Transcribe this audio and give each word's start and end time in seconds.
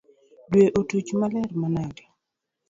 Due 0.51 0.65
otuch 0.79 1.09
maler 1.19 1.49
manade. 1.61 2.03